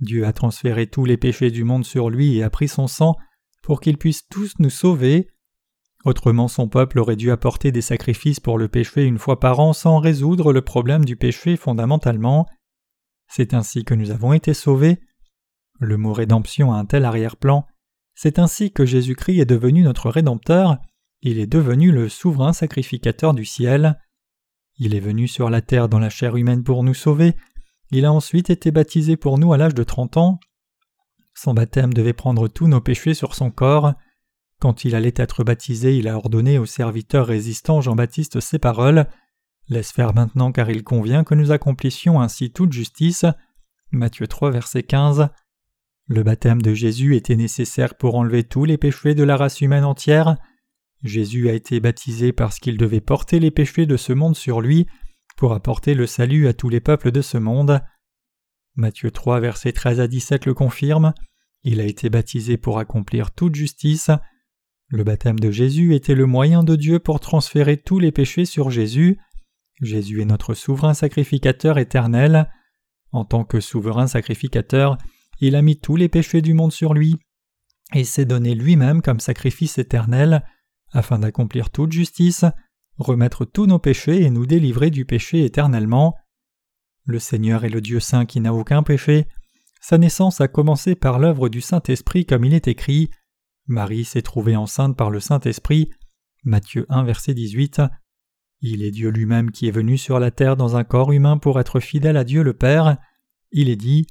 [0.00, 3.14] Dieu a transféré tous les péchés du monde sur lui et a pris son sang
[3.62, 5.28] pour qu'il puisse tous nous sauver.
[6.06, 9.74] Autrement son peuple aurait dû apporter des sacrifices pour le péché une fois par an
[9.74, 12.46] sans résoudre le problème du péché fondamentalement.
[13.28, 14.98] C'est ainsi que nous avons été sauvés.
[15.78, 17.66] Le mot rédemption a un tel arrière-plan.
[18.20, 20.78] C'est ainsi que Jésus-Christ est devenu notre Rédempteur,
[21.22, 23.96] il est devenu le souverain sacrificateur du ciel.
[24.76, 27.36] Il est venu sur la terre dans la chair humaine pour nous sauver,
[27.92, 30.40] il a ensuite été baptisé pour nous à l'âge de trente ans.
[31.32, 33.92] Son baptême devait prendre tous nos péchés sur son corps.
[34.58, 39.06] Quand il allait être baptisé, il a ordonné au serviteur résistant Jean-Baptiste ces paroles
[39.68, 43.26] Laisse faire maintenant car il convient que nous accomplissions ainsi toute justice.
[43.92, 45.28] Matthieu 3 verset 15.
[46.08, 49.84] Le baptême de Jésus était nécessaire pour enlever tous les péchés de la race humaine
[49.84, 50.36] entière.
[51.04, 54.86] Jésus a été baptisé parce qu'il devait porter les péchés de ce monde sur lui
[55.36, 57.82] pour apporter le salut à tous les peuples de ce monde.
[58.74, 61.12] Matthieu 3 verset 13 à 17 le confirme.
[61.62, 64.10] Il a été baptisé pour accomplir toute justice.
[64.88, 68.70] Le baptême de Jésus était le moyen de Dieu pour transférer tous les péchés sur
[68.70, 69.18] Jésus.
[69.82, 72.50] Jésus est notre souverain sacrificateur éternel.
[73.12, 74.96] En tant que souverain sacrificateur,
[75.40, 77.18] il a mis tous les péchés du monde sur lui
[77.94, 80.44] et s'est donné lui-même comme sacrifice éternel
[80.92, 82.44] afin d'accomplir toute justice,
[82.98, 86.16] remettre tous nos péchés et nous délivrer du péché éternellement.
[87.04, 89.26] Le Seigneur est le Dieu saint qui n'a aucun péché.
[89.80, 93.10] Sa naissance a commencé par l'œuvre du Saint-Esprit comme il est écrit.
[93.66, 95.90] Marie s'est trouvée enceinte par le Saint-Esprit.
[96.44, 97.82] Matthieu 1 verset 18.
[98.60, 101.60] Il est Dieu lui-même qui est venu sur la terre dans un corps humain pour
[101.60, 102.98] être fidèle à Dieu le Père.
[103.52, 104.06] Il est dit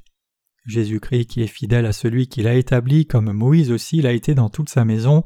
[0.68, 4.50] Jésus-Christ qui est fidèle à celui qu'il a établi comme Moïse aussi l'a été dans
[4.50, 5.24] toute sa maison,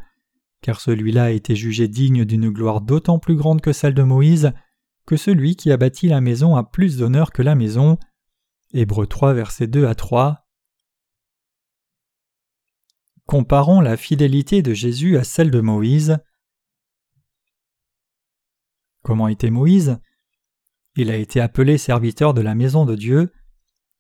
[0.62, 4.52] car celui-là a été jugé digne d'une gloire d'autant plus grande que celle de Moïse,
[5.05, 7.98] que celui qui a bâti la maison a plus d'honneur que la maison.
[8.72, 10.46] Hébreux 3 versets 2 à 3.
[13.26, 16.18] Comparons la fidélité de Jésus à celle de Moïse.
[19.02, 19.98] Comment était Moïse?
[20.94, 23.33] Il a été appelé serviteur de la maison de Dieu.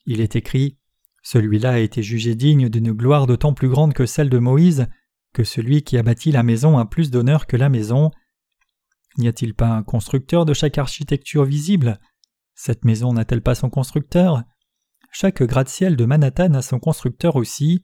[0.06, 0.78] Il est écrit
[1.22, 4.88] Celui-là a été jugé digne d'une gloire d'autant plus grande que celle de Moïse,
[5.32, 8.10] que celui qui a bâti la maison a plus d'honneur que la maison.
[9.18, 11.98] N'y a-t-il pas un constructeur de chaque architecture visible?
[12.54, 14.42] Cette maison n'a-t-elle pas son constructeur?
[15.10, 17.82] Chaque gratte-ciel de Manhattan a son constructeur aussi.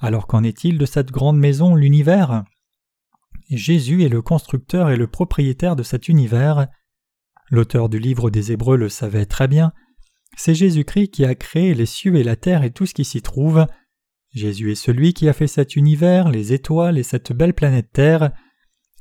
[0.00, 2.44] Alors qu'en est-il de cette grande maison, l'univers?
[3.50, 6.68] Jésus est le constructeur et le propriétaire de cet univers.
[7.50, 9.72] L'auteur du livre des Hébreux le savait très bien.
[10.36, 13.22] C'est Jésus-Christ qui a créé les cieux et la terre et tout ce qui s'y
[13.22, 13.66] trouve.
[14.32, 18.32] Jésus est celui qui a fait cet univers, les étoiles et cette belle planète Terre.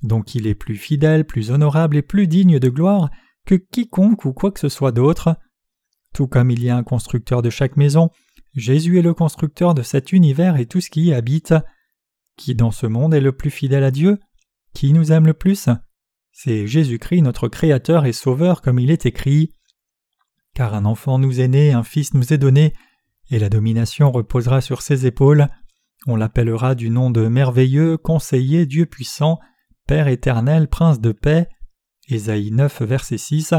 [0.04, 3.10] Donc il est plus fidèle, plus honorable et plus digne de gloire
[3.46, 5.38] que quiconque ou quoi que ce soit d'autre.
[6.14, 8.10] Tout comme il y a un constructeur de chaque maison,
[8.54, 11.54] Jésus est le constructeur de cet univers et tout ce qui y habite.
[12.38, 14.20] Qui dans ce monde est le plus fidèle à Dieu?
[14.74, 15.70] Qui nous aime le plus?
[16.32, 19.54] C'est Jésus-Christ notre Créateur et Sauveur comme il est écrit.
[20.58, 22.74] Car un enfant nous est né, un fils nous est donné,
[23.30, 25.50] et la domination reposera sur ses épaules.
[26.08, 29.38] On l'appellera du nom de merveilleux, conseiller, Dieu puissant,
[29.86, 31.48] Père éternel, Prince de paix.
[32.08, 33.54] Ésaïe 9, verset 6.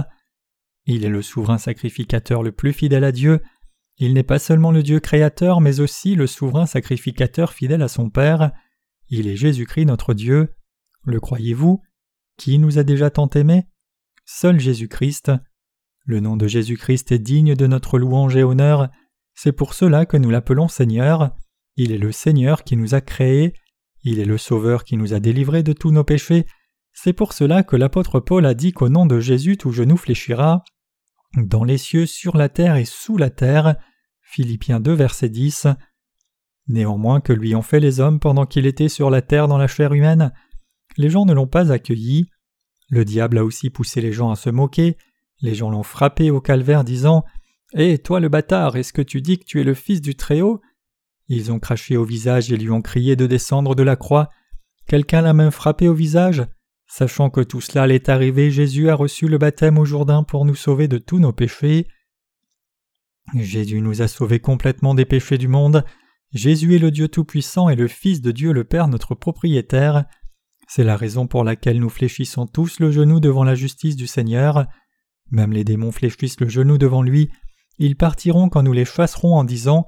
[0.87, 3.43] Il est le souverain sacrificateur le plus fidèle à Dieu.
[3.99, 8.11] Il n'est pas seulement le Dieu créateur, mais aussi le souverain sacrificateur fidèle à son
[8.11, 8.51] Père.
[9.09, 10.53] Il est Jésus-Christ notre Dieu.
[11.05, 11.81] Le croyez-vous?
[12.37, 13.69] Qui nous a déjà tant aimés?
[14.25, 15.31] Seul Jésus-Christ.
[16.09, 18.89] Le nom de Jésus-Christ est digne de notre louange et honneur.
[19.35, 21.37] C'est pour cela que nous l'appelons Seigneur.
[21.77, 23.53] Il est le Seigneur qui nous a créés.
[24.05, 26.47] Il est le Sauveur qui nous a délivrés de tous nos péchés.
[26.95, 30.65] C'est pour cela que l'apôtre Paul a dit qu'au nom de Jésus tout genou fléchira.
[31.37, 33.77] Dans les cieux, sur la terre et sous la terre.
[34.23, 35.67] Philippiens 2, verset 10.
[36.69, 39.69] Néanmoins que lui ont fait les hommes pendant qu'il était sur la terre dans la
[39.69, 40.33] chair humaine,
[40.97, 42.31] les gens ne l'ont pas accueilli.
[42.89, 44.97] Le diable a aussi poussé les gens à se moquer,
[45.41, 47.25] les gens l'ont frappé au calvaire disant
[47.75, 50.61] Eh, toi le bâtard, est-ce que tu dis que tu es le fils du Très-Haut?
[51.29, 54.31] Ils ont craché au visage et lui ont crié de descendre de la croix.
[54.87, 56.47] Quelqu'un l'a même frappé au visage.
[56.87, 60.55] Sachant que tout cela allait arriver, Jésus a reçu le baptême au Jourdain pour nous
[60.55, 61.87] sauver de tous nos péchés.
[63.35, 65.85] Jésus nous a sauvés complètement des péchés du monde.
[66.33, 70.07] Jésus est le Dieu Tout-Puissant et le Fils de Dieu le Père notre propriétaire.
[70.67, 74.67] C'est la raison pour laquelle nous fléchissons tous le genou devant la justice du Seigneur.
[75.31, 77.31] Même les démons fléchissent le genou devant lui.
[77.79, 79.87] Ils partiront quand nous les chasserons en disant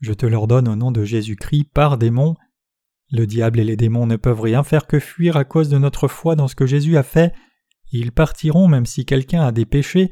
[0.00, 2.34] Je te l'ordonne au nom de Jésus-Christ par démon.
[3.10, 6.08] Le diable et les démons ne peuvent rien faire que fuir à cause de notre
[6.08, 7.34] foi dans ce que Jésus a fait.
[7.92, 10.10] Ils partiront même si quelqu'un a des péchés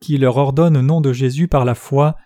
[0.00, 2.16] qui leur ordonne au nom de Jésus par la foi.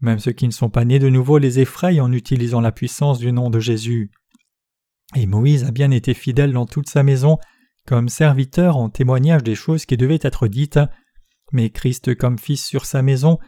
[0.00, 3.18] Même ceux qui ne sont pas nés de nouveau les effrayent en utilisant la puissance
[3.18, 4.10] du nom de Jésus.
[5.14, 7.38] Et Moïse a bien été fidèle dans toute sa maison,
[7.86, 10.80] comme serviteur en témoignage des choses qui devaient être dites,
[11.52, 13.38] mais Christ comme fils sur sa maison,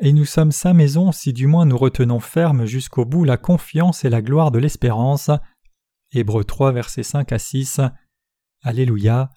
[0.00, 4.04] et nous sommes sa maison si du moins nous retenons ferme jusqu'au bout la confiance
[4.04, 5.30] et la gloire de l'espérance.
[6.12, 7.80] Hébreux 3 versets 5 à 6.
[8.62, 9.30] Alléluia.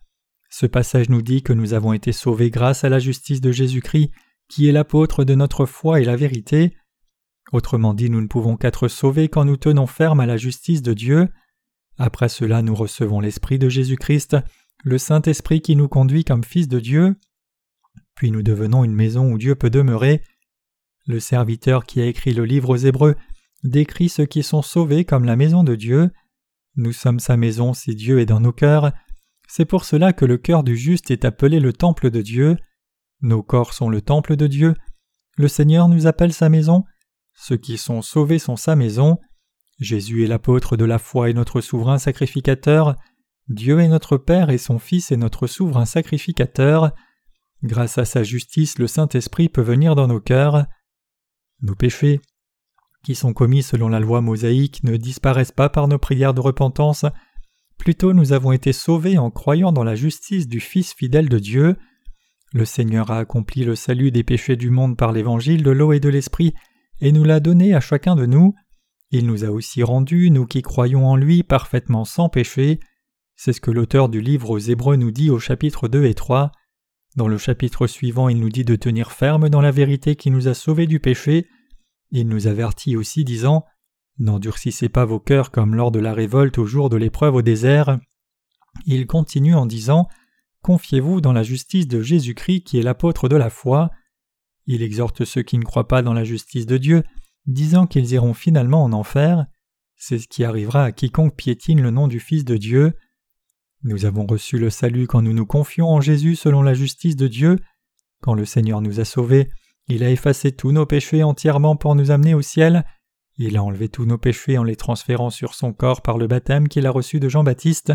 [0.52, 4.12] Ce passage nous dit que nous avons été sauvés grâce à la justice de Jésus-Christ,
[4.50, 6.78] qui est l'apôtre de notre foi et la vérité.
[7.52, 10.94] Autrement dit, nous ne pouvons qu'être sauvés quand nous tenons ferme à la justice de
[10.94, 11.28] Dieu.
[12.04, 14.36] Après cela, nous recevons l'Esprit de Jésus-Christ,
[14.84, 17.16] le Saint-Esprit qui nous conduit comme fils de Dieu.
[18.16, 20.24] Puis nous devenons une maison où Dieu peut demeurer.
[21.06, 23.14] Le serviteur qui a écrit le livre aux Hébreux
[23.64, 26.10] décrit ceux qui sont sauvés comme la maison de Dieu.
[26.76, 28.92] Nous sommes sa maison si Dieu est dans nos cœurs.
[29.48, 32.58] C'est pour cela que le cœur du juste est appelé le temple de Dieu.
[33.22, 34.74] Nos corps sont le temple de Dieu.
[35.38, 36.84] Le Seigneur nous appelle sa maison.
[37.36, 39.20] Ceux qui sont sauvés sont sa maison.
[39.82, 42.96] Jésus est l'apôtre de la foi et notre souverain sacrificateur.
[43.50, 46.92] Dieu est notre Père et son Fils est notre souverain sacrificateur.
[47.64, 50.68] Grâce à sa justice, le Saint-Esprit peut venir dans nos cœurs.
[51.64, 52.22] Nos péchés,
[53.04, 57.06] qui sont commis selon la loi mosaïque, ne disparaissent pas par nos prières de repentance.
[57.80, 61.76] Plutôt nous avons été sauvés en croyant dans la justice du Fils fidèle de Dieu.
[62.54, 66.00] Le Seigneur a accompli le salut des péchés du monde par l'évangile de l'eau et
[66.00, 66.54] de l'esprit,
[67.00, 68.54] et nous l'a donné à chacun de nous.
[69.12, 72.80] Il nous a aussi rendus, nous qui croyons en lui, parfaitement sans péché.
[73.36, 76.52] C'est ce que l'auteur du livre aux Hébreux nous dit au chapitre 2 et 3.
[77.18, 80.48] Dans le chapitre suivant, il nous dit de tenir ferme dans la vérité qui nous
[80.48, 81.50] a sauvés du péché.
[82.12, 83.66] Il nous avertit aussi disant
[84.18, 88.00] N'endurcissez pas vos cœurs comme lors de la révolte au jour de l'épreuve au désert.
[88.86, 90.08] Il continue en disant
[90.62, 93.90] Confiez-vous dans la justice de Jésus-Christ qui est l'apôtre de la foi.
[94.68, 97.04] Il exhorte ceux qui ne croient pas dans la justice de Dieu,
[97.46, 99.46] disant qu'ils iront finalement en enfer.
[99.96, 102.94] C'est ce qui arrivera à quiconque piétine le nom du Fils de Dieu.
[103.84, 107.28] Nous avons reçu le salut quand nous nous confions en Jésus selon la justice de
[107.28, 107.58] Dieu.
[108.22, 109.50] Quand le Seigneur nous a sauvés,
[109.88, 112.86] il a effacé tous nos péchés entièrement pour nous amener au ciel.
[113.38, 116.68] Il a enlevé tous nos péchés en les transférant sur son corps par le baptême
[116.68, 117.94] qu'il a reçu de Jean-Baptiste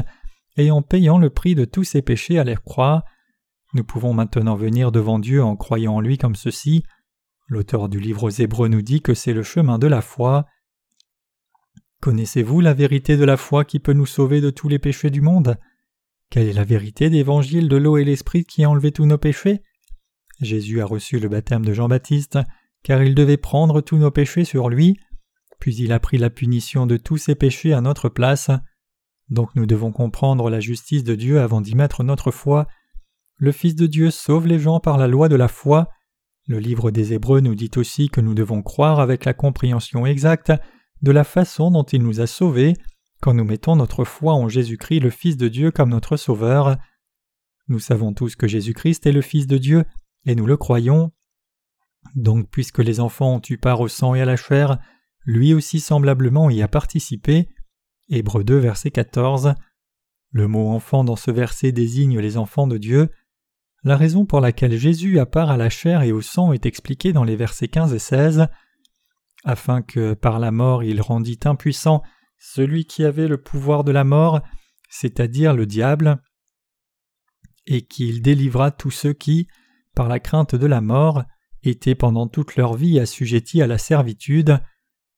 [0.57, 3.05] et en payant le prix de tous ses péchés à la croix.
[3.73, 6.83] Nous pouvons maintenant venir devant Dieu en croyant en lui comme ceci.
[7.49, 10.47] L'auteur du livre aux Hébreux nous dit que c'est le chemin de la foi.
[12.01, 15.21] Connaissez-vous la vérité de la foi qui peut nous sauver de tous les péchés du
[15.21, 15.57] monde?
[16.29, 19.63] Quelle est la vérité d'évangile de l'eau et l'esprit qui a enlevé tous nos péchés?
[20.41, 22.39] Jésus a reçu le baptême de Jean-Baptiste,
[22.83, 24.99] car il devait prendre tous nos péchés sur lui,
[25.59, 28.51] puis il a pris la punition de tous ses péchés à notre place.
[29.29, 32.67] Donc nous devons comprendre la justice de Dieu avant d'y mettre notre foi.
[33.37, 35.89] Le Fils de Dieu sauve les gens par la loi de la foi.
[36.47, 40.53] Le livre des Hébreux nous dit aussi que nous devons croire avec la compréhension exacte
[41.03, 42.75] de la façon dont il nous a sauvés
[43.21, 46.77] quand nous mettons notre foi en Jésus-Christ le Fils de Dieu comme notre Sauveur.
[47.69, 49.85] Nous savons tous que Jésus-Christ est le Fils de Dieu,
[50.25, 51.13] et nous le croyons.
[52.15, 54.79] Donc puisque les enfants ont eu part au sang et à la chair,
[55.25, 57.49] lui aussi semblablement y a participé.
[58.09, 59.55] Hébreux 2 verset 14.
[60.31, 63.11] Le mot enfant dans ce verset désigne les enfants de Dieu.
[63.85, 67.13] La raison pour laquelle Jésus a part à la chair et au sang est expliquée
[67.13, 68.49] dans les versets 15 et 16.
[69.45, 72.03] Afin que par la mort il rendit impuissant
[72.39, 74.43] celui qui avait le pouvoir de la mort,
[74.89, 76.21] c'est-à-dire le diable,
[77.67, 79.49] et qu'il délivra tous ceux qui,
[79.95, 81.25] par la crainte de la mort,
[81.63, 84.61] étaient pendant toute leur vie assujettis à la servitude,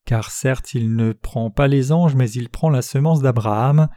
[0.04, 3.88] car certes il ne prend pas les anges, mais il prend la semence d'Abraham.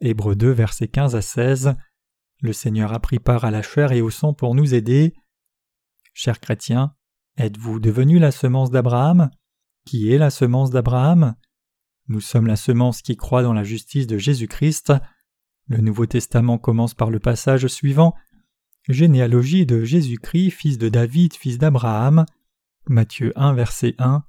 [0.00, 1.74] Hébreux 2, versets 15 à 16.
[2.44, 5.14] Le Seigneur a pris part à la chair et au sang pour nous aider.
[6.12, 6.94] Chers chrétiens,
[7.38, 9.30] êtes-vous devenus la semence d'Abraham?
[9.86, 11.36] Qui est la semence d'Abraham?
[12.08, 14.92] Nous sommes la semence qui croit dans la justice de Jésus-Christ.
[15.68, 18.14] Le Nouveau Testament commence par le passage suivant
[18.90, 22.26] Généalogie de Jésus-Christ, fils de David, fils d'Abraham.
[22.86, 24.22] Matthieu 1, verset 1.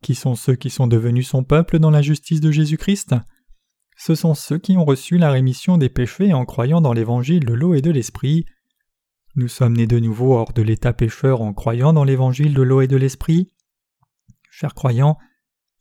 [0.00, 3.16] Qui sont ceux qui sont devenus son peuple dans la justice de Jésus-Christ?
[4.04, 7.52] Ce sont ceux qui ont reçu la rémission des péchés en croyant dans l'évangile de
[7.52, 8.46] l'eau et de l'esprit.
[9.36, 12.80] Nous sommes nés de nouveau hors de l'état pécheur en croyant dans l'évangile de l'eau
[12.80, 13.52] et de l'esprit.
[14.50, 15.18] Chers croyants,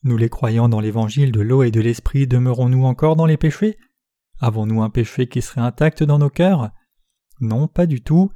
[0.03, 3.79] nous les croyants dans l'évangile de l'eau et de l'esprit demeurons-nous encore dans les péchés?
[4.39, 6.69] Avons-nous un péché qui serait intact dans nos cœurs?
[7.39, 8.31] Non, pas du tout.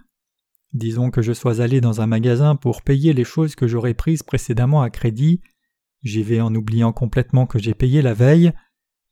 [0.73, 4.23] Disons que je sois allé dans un magasin pour payer les choses que j'aurais prises
[4.23, 5.41] précédemment à crédit.
[6.01, 8.51] J'y vais en oubliant complètement que j'ai payé la veille.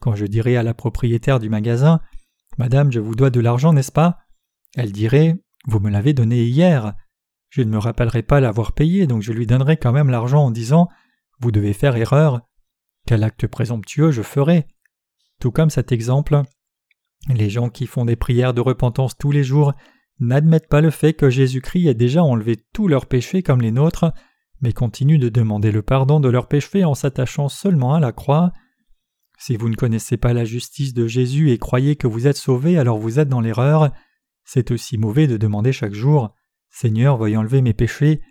[0.03, 2.01] Quand je dirai à la propriétaire du magasin
[2.57, 4.17] Madame, je vous dois de l'argent, n'est-ce pas?
[4.75, 6.93] Elle dirait Vous me l'avez donné hier.
[7.47, 10.51] Je ne me rappellerai pas l'avoir payé, donc je lui donnerai quand même l'argent en
[10.51, 10.89] disant
[11.39, 12.41] Vous devez faire erreur.
[13.07, 14.67] Quel acte présomptueux je ferai
[15.39, 16.41] Tout comme cet exemple,
[17.33, 19.71] les gens qui font des prières de repentance tous les jours
[20.19, 24.11] n'admettent pas le fait que Jésus-Christ ait déjà enlevé tous leurs péchés comme les nôtres,
[24.59, 28.51] mais continuent de demander le pardon de leurs péchés en s'attachant seulement à la croix.
[29.37, 32.77] Si vous ne connaissez pas la justice de Jésus et croyez que vous êtes sauvé,
[32.77, 33.91] alors vous êtes dans l'erreur.
[34.43, 36.33] C'est aussi mauvais de demander chaque jour
[36.69, 38.21] Seigneur, veuille enlever mes péchés.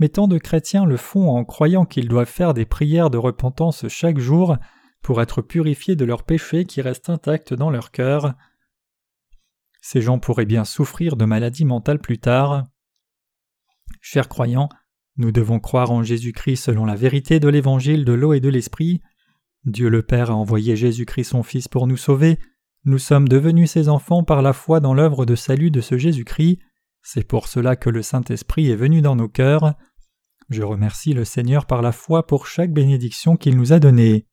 [0.00, 3.86] Mais tant de chrétiens le font en croyant qu'ils doivent faire des prières de repentance
[3.88, 4.56] chaque jour,
[5.04, 8.34] pour être purifiés de leurs péchés qui restent intacts dans leur cœur.
[9.82, 12.66] Ces gens pourraient bien souffrir de maladies mentales plus tard.
[14.00, 14.70] Chers croyants,
[15.18, 19.02] nous devons croire en Jésus-Christ selon la vérité de l'évangile de l'eau et de l'esprit.
[19.64, 22.38] Dieu le Père a envoyé Jésus-Christ son Fils pour nous sauver.
[22.84, 26.58] Nous sommes devenus ses enfants par la foi dans l'œuvre de salut de ce Jésus-Christ.
[27.02, 29.74] C'est pour cela que le Saint-Esprit est venu dans nos cœurs.
[30.50, 34.26] Je remercie le Seigneur par la foi pour chaque bénédiction qu'il nous a donnée.